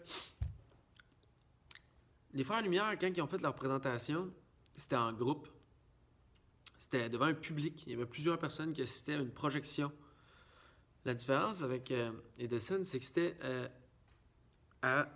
les 2.34 2.44
Frères 2.44 2.62
Lumière, 2.62 2.98
quand 3.00 3.08
ils 3.08 3.22
ont 3.22 3.28
fait 3.28 3.42
leur 3.42 3.56
présentation, 3.56 4.32
c'était 4.78 4.96
en 4.96 5.12
groupe. 5.12 5.48
C'était 6.78 7.10
devant 7.10 7.26
un 7.26 7.34
public. 7.34 7.84
Il 7.86 7.92
y 7.92 7.96
avait 7.96 8.06
plusieurs 8.06 8.40
personnes 8.40 8.74
qui 8.74 8.82
assistaient 8.82 9.14
à 9.14 9.18
une 9.18 9.32
projection. 9.32 9.92
La 11.04 11.14
différence 11.14 11.64
avec 11.64 11.92
euh, 11.92 12.12
Edison, 12.38 12.82
c'est 12.84 13.00
que 13.00 13.06
c'était 13.06 13.36
euh, 13.44 13.68
à 14.82 15.08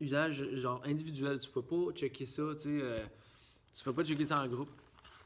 usage 0.00 0.50
genre 0.54 0.82
individuel. 0.84 1.38
Tu 1.38 1.50
peux 1.50 1.62
pas 1.62 1.92
checker 1.94 2.26
ça, 2.26 2.42
tu 2.54 2.60
sais. 2.60 2.68
Euh, 2.82 2.98
tu 3.76 3.84
peux 3.84 3.92
pas 3.92 4.04
checker 4.04 4.24
ça 4.24 4.40
en 4.40 4.48
groupe. 4.48 4.70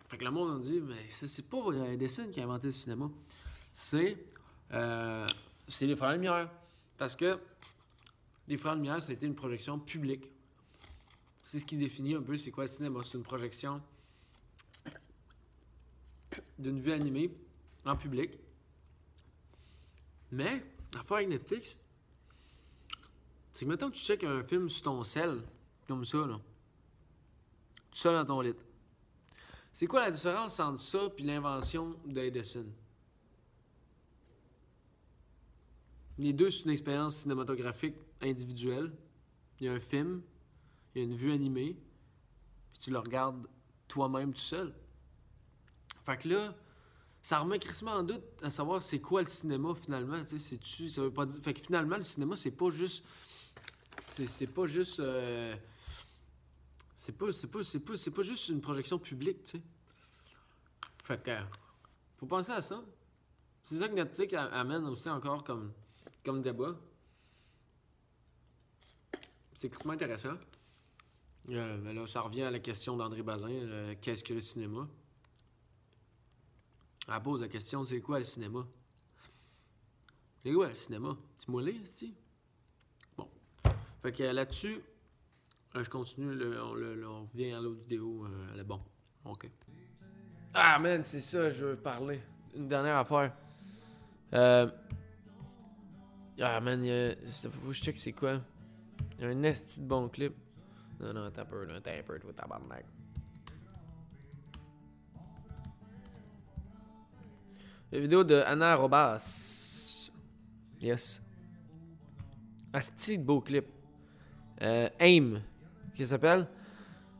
Fait 0.08 0.18
que 0.18 0.24
le 0.24 0.30
monde 0.30 0.58
a 0.58 0.62
dit, 0.62 0.80
mais 0.80 1.06
c'est 1.08 1.48
pas 1.48 1.58
Edison 1.92 2.30
qui 2.30 2.40
a 2.40 2.44
inventé 2.44 2.66
le 2.66 2.72
cinéma. 2.72 3.10
C'est 3.72 4.16
euh, 4.72 5.26
c'est 5.66 5.86
les 5.86 5.96
Frères 5.96 6.12
Lumière. 6.12 6.50
Parce 6.96 7.14
que 7.14 7.38
les 8.48 8.56
Frères 8.56 8.74
Lumière, 8.74 9.02
ça 9.02 9.10
a 9.10 9.14
été 9.14 9.26
une 9.26 9.34
projection 9.34 9.78
publique. 9.78 10.24
C'est 11.44 11.60
ce 11.60 11.64
qui 11.64 11.76
définit 11.76 12.14
un 12.14 12.22
peu 12.22 12.36
c'est 12.36 12.50
quoi 12.50 12.64
le 12.64 12.68
cinéma. 12.68 13.00
C'est 13.04 13.16
une 13.16 13.24
projection 13.24 13.80
d'une 16.58 16.80
vue 16.80 16.92
animée 16.92 17.30
en 17.84 17.96
public. 17.96 18.32
Mais, 20.30 20.62
l'affaire 20.92 21.18
avec 21.18 21.28
Netflix, 21.28 21.76
c'est 23.52 23.64
que 23.64 23.70
maintenant 23.70 23.90
que 23.90 23.96
tu 23.96 24.04
checkes 24.04 24.24
un 24.24 24.42
film 24.42 24.68
sur 24.68 24.82
ton 24.82 25.02
sel, 25.04 25.42
comme 25.86 26.04
ça, 26.04 26.18
là, 26.18 26.38
tout 27.90 27.98
seul 27.98 28.14
dans 28.14 28.24
ton 28.24 28.40
lit. 28.40 28.54
C'est 29.72 29.86
quoi 29.86 30.00
la 30.00 30.10
différence 30.10 30.60
entre 30.60 30.80
ça 30.80 31.08
et 31.16 31.22
l'invention 31.22 31.96
d'Edison? 32.04 32.66
Les 36.18 36.32
deux, 36.32 36.50
c'est 36.50 36.64
une 36.64 36.70
expérience 36.70 37.16
cinématographique 37.16 37.94
individuelle. 38.20 38.92
Il 39.60 39.66
y 39.66 39.68
a 39.68 39.72
un 39.72 39.80
film, 39.80 40.22
il 40.94 40.98
y 40.98 41.04
a 41.04 41.04
une 41.04 41.14
vue 41.14 41.32
animée, 41.32 41.76
puis 42.72 42.80
tu 42.80 42.90
le 42.90 42.98
regardes 42.98 43.46
toi-même 43.86 44.32
tout 44.32 44.40
seul. 44.40 44.74
Fait 46.04 46.16
que 46.18 46.28
là, 46.28 46.54
ça 47.22 47.38
remet 47.38 47.58
crissement 47.58 47.92
en 47.92 48.02
doute 48.02 48.22
à 48.42 48.50
savoir 48.50 48.82
c'est 48.82 49.00
quoi 49.00 49.22
le 49.22 49.28
cinéma 49.28 49.74
finalement. 49.74 50.24
Tu 50.24 50.38
sais, 50.40 50.58
tu 50.58 50.88
ça 50.88 51.02
veut 51.02 51.12
pas 51.12 51.26
dire... 51.26 51.42
Fait 51.42 51.54
que 51.54 51.60
finalement, 51.60 51.96
le 51.96 52.02
cinéma, 52.02 52.36
c'est 52.36 52.50
pas 52.50 52.70
juste. 52.70 53.04
C'est 54.02 54.46
pas 54.46 54.66
juste. 54.66 55.00
Euh, 55.00 55.54
c'est 56.94 57.12
pas, 57.12 57.26
pas, 57.26 57.60
pas, 57.60 58.10
pas 58.10 58.22
juste 58.22 58.48
une 58.48 58.60
projection 58.60 58.98
publique, 58.98 59.44
tu 59.44 59.50
sais. 59.50 59.62
Fait 61.04 61.22
que. 61.22 61.36
Faut 62.16 62.26
penser 62.26 62.52
à 62.52 62.62
ça. 62.62 62.82
C'est 63.64 63.78
ça 63.78 63.88
que 63.88 63.94
Netflix 63.94 64.34
amène 64.34 64.86
aussi 64.86 65.08
encore 65.08 65.44
comme 65.44 65.72
comme 66.28 66.42
débat. 66.42 66.76
C'est 69.54 69.68
extrêmement 69.68 69.94
intéressant. 69.94 70.34
Euh, 71.48 71.92
là, 71.94 72.06
ça 72.06 72.20
revient 72.20 72.42
à 72.42 72.50
la 72.50 72.58
question 72.58 72.98
d'André 72.98 73.22
Bazin. 73.22 73.48
Euh, 73.48 73.94
qu'est-ce 73.98 74.22
que 74.22 74.34
le 74.34 74.42
cinéma? 74.42 74.86
Elle 77.08 77.22
pose 77.22 77.40
la 77.40 77.48
question 77.48 77.82
c'est 77.82 78.02
quoi 78.02 78.18
le 78.18 78.26
cinéma? 78.26 78.66
C'est 80.42 80.52
quoi 80.52 80.68
le 80.68 80.74
cinéma? 80.74 81.16
Tu 81.38 81.50
mollé, 81.50 81.80
cest 81.86 82.12
Bon. 83.16 83.26
Fait 84.02 84.12
que 84.12 84.24
là-dessus, 84.24 84.82
là, 85.72 85.82
je 85.82 85.88
continue, 85.88 86.36
on 86.58 87.22
revient 87.32 87.52
à 87.52 87.60
l'autre 87.60 87.80
vidéo. 87.80 88.26
euh, 88.26 88.46
elle 88.52 88.60
est 88.60 88.64
bon. 88.64 88.82
Ok. 89.24 89.48
Ah, 90.52 90.78
man, 90.78 91.02
c'est 91.02 91.22
ça, 91.22 91.48
je 91.48 91.64
veux 91.64 91.76
parler. 91.76 92.20
Une 92.54 92.68
dernière 92.68 92.98
affaire. 92.98 93.32
Euh. 94.34 94.70
Ah, 96.40 96.60
man, 96.60 96.84
il 96.84 96.92
a... 96.92 97.14
faut 97.50 97.68
que 97.68 97.72
je 97.72 97.82
check 97.82 97.96
c'est 97.96 98.12
quoi. 98.12 98.40
Il 99.18 99.24
y 99.24 99.26
a 99.26 99.30
un 99.30 99.42
esti 99.42 99.80
de 99.80 99.86
bon 99.86 100.08
clip. 100.08 100.34
Non, 101.00 101.12
non, 101.12 101.30
t'as 101.30 101.44
peur, 101.44 101.66
t'as 101.82 102.02
peur, 102.02 102.18
toi, 102.20 102.32
tabarnak. 102.32 102.84
La 107.90 107.98
vidéo 108.00 108.22
de 108.22 108.34
Anna 108.46 108.74
Robas. 108.76 110.10
Yes. 110.80 111.22
Asti 112.72 113.18
de 113.18 113.24
beau 113.24 113.40
clip. 113.40 113.66
Euh, 114.60 114.88
Aim, 115.00 115.40
qui 115.94 116.06
s'appelle. 116.06 116.46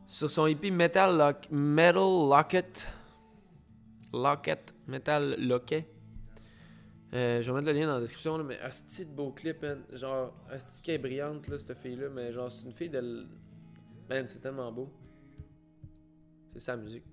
Sur 0.07 0.29
son 0.29 0.45
EP 0.47 0.71
Metal, 0.71 1.15
Lock- 1.15 1.49
Metal 1.51 1.95
Locket. 2.29 2.87
Locket. 4.13 4.73
Metal 4.87 5.35
Locket. 5.39 5.85
Euh, 7.11 7.41
je 7.41 7.49
vais 7.49 7.57
mettre 7.57 7.67
le 7.67 7.79
lien 7.79 7.87
dans 7.87 7.95
la 7.95 8.01
description, 8.01 8.37
là, 8.37 8.43
mais 8.43 8.59
Asti 8.59 9.05
de 9.05 9.11
beau 9.11 9.31
clip, 9.31 9.61
man. 9.63 9.83
Genre, 9.93 10.31
qui 10.83 10.91
est 10.91 10.97
brillante, 10.97 11.47
là, 11.47 11.57
cette 11.57 11.77
fille-là, 11.77 12.09
mais 12.09 12.31
genre, 12.31 12.51
c'est 12.51 12.65
une 12.65 12.73
fille 12.73 12.89
de. 12.89 13.25
Man, 14.09 14.27
c'est 14.27 14.39
tellement 14.39 14.71
beau. 14.71 14.91
C'est 16.53 16.59
sa 16.59 16.75
musique. 16.75 17.03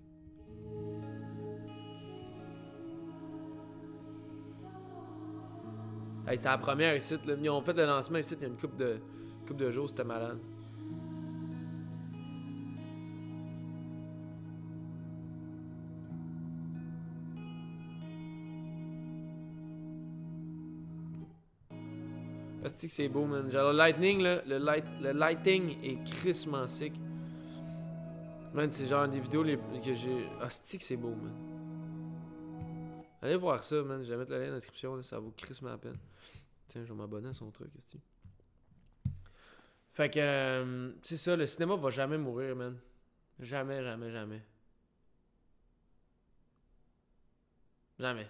C'est 6.27 6.45
la 6.45 6.59
première 6.59 6.95
ici. 6.97 7.17
Là. 7.25 7.35
Ils 7.41 7.51
ont 7.51 7.63
fait 7.63 7.73
le 7.73 7.87
lancement 7.87 8.19
ici 8.19 8.35
il 8.35 8.43
y 8.43 8.45
a 8.45 8.49
une 8.49 8.57
coupe 8.57 8.77
de, 8.77 8.99
coupe 9.47 9.57
de 9.57 9.71
jours, 9.71 9.89
c'était 9.89 10.05
malade. 10.05 10.39
C'est 22.77 23.09
beau, 23.09 23.25
man. 23.25 23.51
Genre, 23.51 23.73
le 23.73 23.77
lightning, 23.77 24.21
là, 24.21 24.43
le, 24.47 24.59
light, 24.59 24.85
le 25.01 25.13
lighting 25.13 25.79
est 25.83 26.05
crissement 26.05 26.67
sick. 26.67 26.93
Man, 28.53 28.71
c'est 28.71 28.87
genre 28.87 29.09
des 29.09 29.21
vidéos 29.21 29.43
que 29.45 29.93
j'ai. 29.93 30.29
Asti 30.41 30.79
que 30.79 30.85
c'est 30.85 30.97
beau, 30.97 31.15
man. 31.15 31.35
Allez 33.23 33.37
voir 33.37 33.63
ça, 33.63 33.83
man. 33.83 34.05
Je 34.05 34.11
vais 34.11 34.17
mettre 34.17 34.31
le 34.31 34.39
lien 34.39 34.47
dans 34.47 34.53
la 34.53 34.57
description, 34.59 35.03
ça 35.03 35.19
vaut 35.19 35.33
crissement 35.37 35.71
la 35.71 35.79
peine. 35.79 35.99
Tiens, 36.69 36.85
je 36.85 36.93
vais 36.93 36.99
m'abonner 36.99 37.29
à 37.29 37.35
son 37.35 37.51
truc, 37.51 37.71
esti. 37.77 38.01
Fait 39.93 40.11
que, 40.11 40.19
euh, 40.19 40.93
c'est 41.03 41.17
ça, 41.17 41.35
le 41.37 41.47
cinéma 41.47 41.77
va 41.77 41.91
jamais 41.91 42.19
mourir, 42.19 42.55
man. 42.55 42.79
Jamais, 43.41 43.83
jamais, 43.83 44.11
jamais. 44.11 44.43
Jamais. 47.99 48.29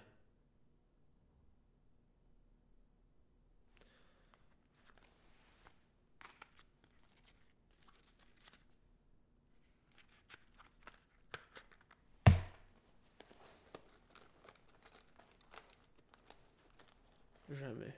Jamais. 17.49 17.93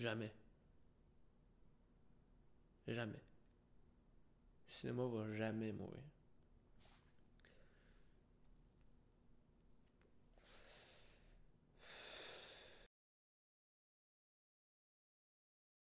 Jamais. 0.00 0.32
Jamais. 2.88 3.12
Le 4.66 4.72
cinéma 4.72 5.06
va 5.06 5.32
jamais 5.36 5.72
mourir. 5.72 6.02